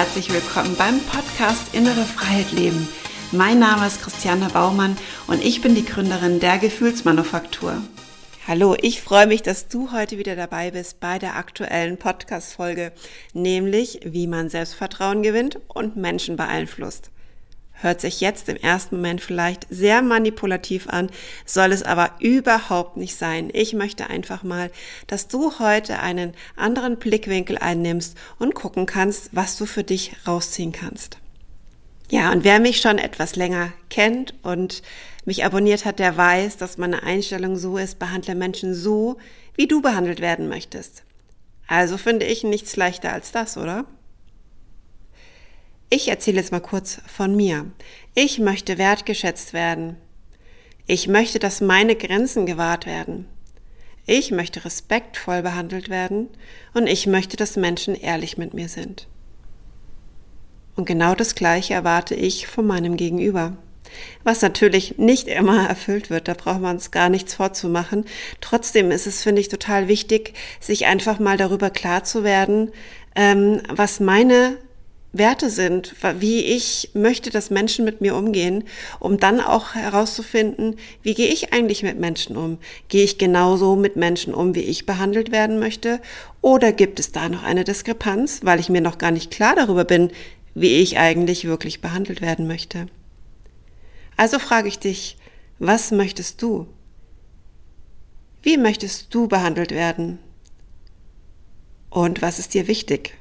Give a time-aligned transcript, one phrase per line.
[0.00, 2.88] herzlich willkommen beim Podcast Innere Freiheit Leben.
[3.32, 4.96] Mein Name ist Christiane Baumann
[5.26, 7.82] und ich bin die Gründerin der Gefühlsmanufaktur.
[8.48, 12.92] Hallo, ich freue mich, dass du heute wieder dabei bist bei der aktuellen Podcast-Folge,
[13.34, 17.10] nämlich wie man Selbstvertrauen gewinnt und Menschen beeinflusst.
[17.82, 21.10] Hört sich jetzt im ersten Moment vielleicht sehr manipulativ an,
[21.46, 23.48] soll es aber überhaupt nicht sein.
[23.52, 24.70] Ich möchte einfach mal,
[25.06, 30.72] dass du heute einen anderen Blickwinkel einnimmst und gucken kannst, was du für dich rausziehen
[30.72, 31.16] kannst.
[32.10, 34.82] Ja, und wer mich schon etwas länger kennt und
[35.24, 39.16] mich abonniert hat, der weiß, dass meine Einstellung so ist, behandle Menschen so,
[39.54, 41.04] wie du behandelt werden möchtest.
[41.66, 43.86] Also finde ich nichts leichter als das, oder?
[45.92, 47.66] Ich erzähle jetzt mal kurz von mir.
[48.14, 49.96] Ich möchte wertgeschätzt werden.
[50.86, 53.26] Ich möchte, dass meine Grenzen gewahrt werden.
[54.06, 56.28] Ich möchte respektvoll behandelt werden
[56.74, 59.08] und ich möchte, dass Menschen ehrlich mit mir sind.
[60.76, 63.56] Und genau das Gleiche erwarte ich von meinem Gegenüber.
[64.22, 68.04] Was natürlich nicht immer erfüllt wird, da braucht man uns gar nichts vorzumachen.
[68.40, 72.70] Trotzdem ist es, finde ich, total wichtig, sich einfach mal darüber klar zu werden,
[73.16, 74.56] ähm, was meine
[75.12, 78.64] Werte sind, wie ich möchte, dass Menschen mit mir umgehen,
[79.00, 82.58] um dann auch herauszufinden, wie gehe ich eigentlich mit Menschen um?
[82.88, 86.00] Gehe ich genauso mit Menschen um, wie ich behandelt werden möchte?
[86.42, 89.84] Oder gibt es da noch eine Diskrepanz, weil ich mir noch gar nicht klar darüber
[89.84, 90.10] bin,
[90.54, 92.86] wie ich eigentlich wirklich behandelt werden möchte?
[94.16, 95.16] Also frage ich dich,
[95.58, 96.68] was möchtest du?
[98.42, 100.18] Wie möchtest du behandelt werden?
[101.90, 103.16] Und was ist dir wichtig?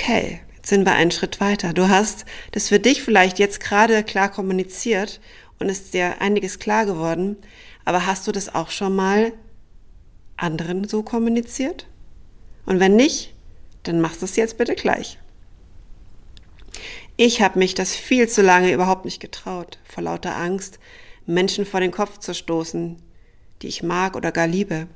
[0.00, 1.72] Okay, jetzt sind wir einen Schritt weiter.
[1.74, 5.20] Du hast das für dich vielleicht jetzt gerade klar kommuniziert
[5.58, 7.36] und ist dir einiges klar geworden,
[7.84, 9.32] aber hast du das auch schon mal
[10.36, 11.86] anderen so kommuniziert?
[12.64, 13.34] Und wenn nicht,
[13.82, 15.18] dann machst du es jetzt bitte gleich.
[17.16, 20.78] Ich habe mich das viel zu lange überhaupt nicht getraut, vor lauter Angst,
[21.26, 22.96] Menschen vor den Kopf zu stoßen,
[23.60, 24.86] die ich mag oder gar liebe.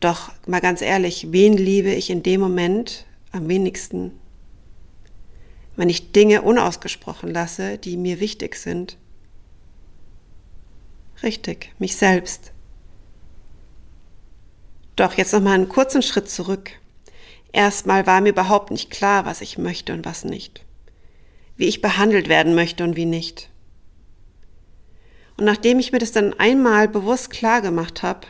[0.00, 4.12] Doch mal ganz ehrlich, wen liebe ich in dem Moment am wenigsten?
[5.76, 8.96] Wenn ich Dinge unausgesprochen lasse, die mir wichtig sind.
[11.22, 12.52] Richtig, mich selbst.
[14.94, 16.70] Doch jetzt noch mal einen kurzen Schritt zurück.
[17.52, 20.64] Erstmal war mir überhaupt nicht klar, was ich möchte und was nicht.
[21.56, 23.50] Wie ich behandelt werden möchte und wie nicht.
[25.36, 28.26] Und nachdem ich mir das dann einmal bewusst klar gemacht habe,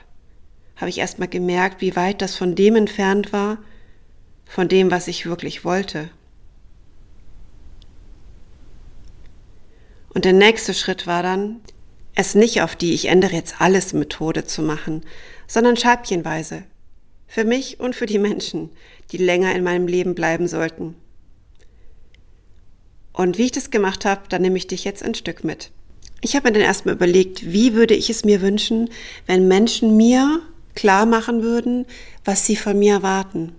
[0.79, 3.59] habe ich erst mal gemerkt, wie weit das von dem entfernt war,
[4.47, 6.09] von dem, was ich wirklich wollte.
[10.15, 11.61] Und der nächste Schritt war dann,
[12.15, 15.05] es nicht auf die Ich ändere jetzt alles Methode zu machen,
[15.47, 16.65] sondern scheibchenweise.
[17.27, 18.71] Für mich und für die Menschen,
[19.13, 20.95] die länger in meinem Leben bleiben sollten.
[23.13, 25.71] Und wie ich das gemacht habe, da nehme ich dich jetzt ein Stück mit.
[26.21, 28.91] Ich habe mir dann erstmal überlegt, wie würde ich es mir wünschen,
[29.27, 30.43] wenn Menschen mir
[30.79, 31.87] klar machen würden,
[32.25, 33.53] was sie von mir erwarten.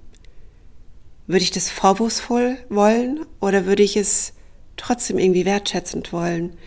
[1.28, 4.31] Würde ich das vorwurfsvoll wollen oder würde ich es
[4.78, 6.58] trotzdem irgendwie wertschätzend wollen?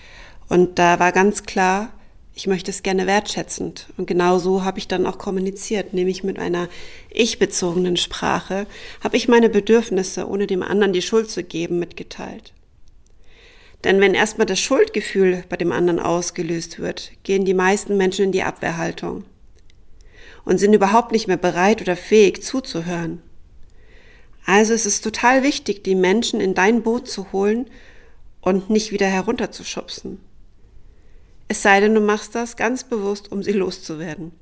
[0.50, 1.94] Und da war ganz klar,
[2.34, 3.88] ich möchte es gerne wertschätzend.
[3.96, 6.68] Und genau so habe ich dann auch kommuniziert, nämlich mit einer
[7.08, 8.66] ich-bezogenen Sprache,
[9.02, 12.52] habe ich meine Bedürfnisse, ohne dem anderen die Schuld zu geben, mitgeteilt.
[13.84, 18.32] Denn wenn erstmal das Schuldgefühl bei dem anderen ausgelöst wird, gehen die meisten Menschen in
[18.32, 19.24] die Abwehrhaltung
[20.44, 23.22] und sind überhaupt nicht mehr bereit oder fähig zuzuhören.
[24.44, 27.70] Also es ist total wichtig, die Menschen in dein Boot zu holen
[28.40, 30.20] und nicht wieder herunterzuschubsen.
[31.48, 34.32] Es sei denn, du machst das ganz bewusst, um sie loszuwerden.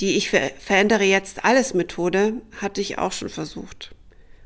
[0.00, 3.94] Die Ich verändere jetzt alles Methode hatte ich auch schon versucht.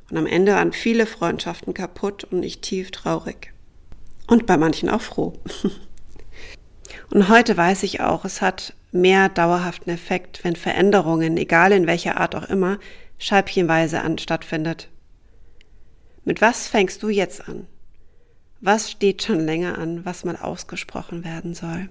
[0.08, 3.52] Und am Ende waren viele Freundschaften kaputt und ich tief traurig.
[4.28, 5.34] Und bei manchen auch froh.
[7.10, 12.16] Und heute weiß ich auch, es hat mehr dauerhaften Effekt, wenn Veränderungen, egal in welcher
[12.18, 12.78] Art auch immer,
[13.18, 14.88] scheibchenweise an stattfindet.
[16.24, 17.66] Mit was fängst du jetzt an?
[18.60, 21.88] Was steht schon länger an, was mal ausgesprochen werden soll?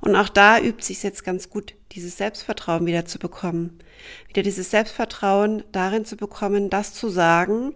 [0.00, 3.78] Und auch da übt sich jetzt ganz gut, dieses Selbstvertrauen wieder zu bekommen.
[4.28, 7.72] Wieder dieses Selbstvertrauen darin zu bekommen, das zu sagen,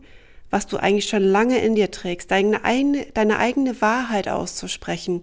[0.51, 5.23] was du eigentlich schon lange in dir trägst, deine eigene, deine eigene Wahrheit auszusprechen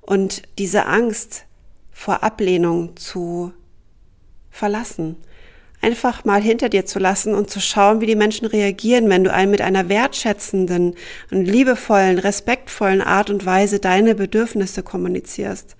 [0.00, 1.45] und diese Angst,
[1.96, 3.52] vor Ablehnung zu
[4.50, 5.16] verlassen.
[5.80, 9.32] Einfach mal hinter dir zu lassen und zu schauen, wie die Menschen reagieren, wenn du
[9.32, 10.94] einen mit einer wertschätzenden
[11.30, 15.74] und liebevollen, respektvollen Art und Weise deine Bedürfnisse kommunizierst.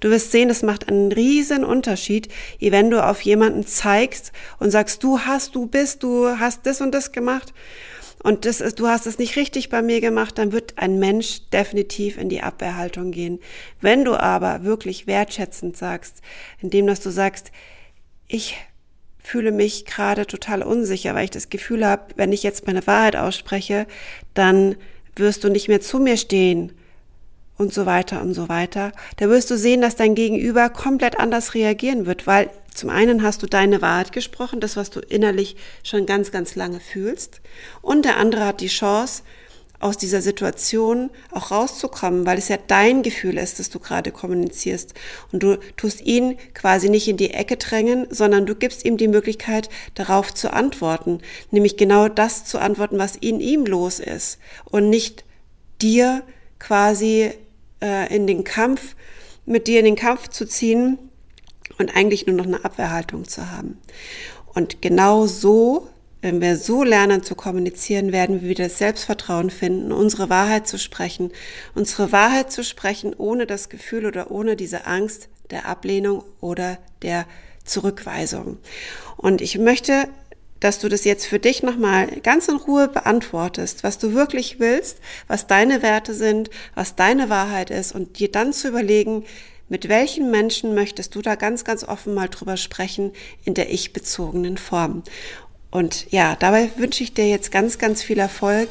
[0.00, 2.28] Du wirst sehen, es macht einen riesen Unterschied,
[2.58, 6.92] wenn du auf jemanden zeigst und sagst, du hast, du bist, du hast das und
[6.92, 7.54] das gemacht
[8.22, 11.48] und das ist, du hast es nicht richtig bei mir gemacht, dann wird ein Mensch
[11.52, 13.40] definitiv in die Abwehrhaltung gehen.
[13.80, 16.20] Wenn du aber wirklich wertschätzend sagst,
[16.60, 17.50] indem dass du sagst,
[18.28, 18.56] ich
[19.18, 23.16] fühle mich gerade total unsicher, weil ich das Gefühl habe, wenn ich jetzt meine Wahrheit
[23.16, 23.86] ausspreche,
[24.34, 24.76] dann
[25.16, 26.72] wirst du nicht mehr zu mir stehen
[27.56, 28.92] und so weiter und so weiter.
[29.16, 33.42] Da wirst du sehen, dass dein Gegenüber komplett anders reagieren wird, weil zum einen hast
[33.42, 37.42] du deine Wahrheit gesprochen, das, was du innerlich schon ganz, ganz lange fühlst.
[37.82, 39.22] Und der andere hat die Chance,
[39.80, 44.94] aus dieser Situation auch rauszukommen, weil es ja dein Gefühl ist, dass du gerade kommunizierst.
[45.30, 49.08] Und du tust ihn quasi nicht in die Ecke drängen, sondern du gibst ihm die
[49.08, 51.20] Möglichkeit, darauf zu antworten.
[51.50, 54.38] Nämlich genau das zu antworten, was in ihm los ist.
[54.66, 55.24] Und nicht
[55.82, 56.22] dir
[56.58, 57.32] quasi
[57.82, 58.96] äh, in den Kampf,
[59.44, 60.98] mit dir in den Kampf zu ziehen,
[61.80, 63.78] und eigentlich nur noch eine Abwehrhaltung zu haben.
[64.54, 65.88] Und genau so,
[66.22, 70.78] wenn wir so lernen zu kommunizieren, werden wir wieder das Selbstvertrauen finden, unsere Wahrheit zu
[70.78, 71.32] sprechen,
[71.74, 77.26] unsere Wahrheit zu sprechen, ohne das Gefühl oder ohne diese Angst der Ablehnung oder der
[77.64, 78.58] Zurückweisung.
[79.16, 80.08] Und ich möchte
[80.60, 84.98] dass du das jetzt für dich nochmal ganz in Ruhe beantwortest, was du wirklich willst,
[85.26, 89.24] was deine Werte sind, was deine Wahrheit ist und dir dann zu überlegen,
[89.70, 93.12] mit welchen Menschen möchtest du da ganz, ganz offen mal drüber sprechen
[93.44, 95.04] in der ich-bezogenen Form?
[95.70, 98.68] Und ja, dabei wünsche ich dir jetzt ganz, ganz viel Erfolg.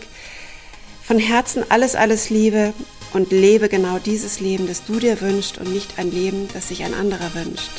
[1.01, 2.73] Von Herzen alles, alles Liebe
[3.13, 6.83] und lebe genau dieses Leben, das du dir wünschst und nicht ein Leben, das sich
[6.83, 7.71] ein anderer wünscht.